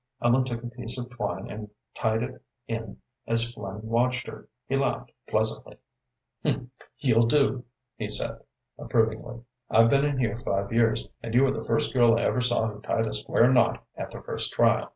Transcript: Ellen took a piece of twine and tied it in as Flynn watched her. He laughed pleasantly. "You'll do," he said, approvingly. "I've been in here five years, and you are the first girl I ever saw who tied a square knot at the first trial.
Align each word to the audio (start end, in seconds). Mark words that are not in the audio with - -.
Ellen 0.19 0.43
took 0.45 0.63
a 0.63 0.67
piece 0.67 0.97
of 0.97 1.11
twine 1.11 1.47
and 1.47 1.69
tied 1.93 2.23
it 2.23 2.41
in 2.67 2.97
as 3.27 3.53
Flynn 3.53 3.83
watched 3.83 4.25
her. 4.25 4.47
He 4.67 4.75
laughed 4.75 5.11
pleasantly. 5.29 5.77
"You'll 6.97 7.27
do," 7.27 7.65
he 7.97 8.09
said, 8.09 8.39
approvingly. 8.79 9.43
"I've 9.69 9.91
been 9.91 10.03
in 10.05 10.17
here 10.17 10.39
five 10.39 10.73
years, 10.73 11.07
and 11.21 11.35
you 11.35 11.45
are 11.45 11.51
the 11.51 11.65
first 11.67 11.93
girl 11.93 12.17
I 12.17 12.23
ever 12.23 12.41
saw 12.41 12.67
who 12.67 12.81
tied 12.81 13.05
a 13.05 13.13
square 13.13 13.53
knot 13.53 13.85
at 13.95 14.09
the 14.09 14.23
first 14.23 14.51
trial. 14.53 14.89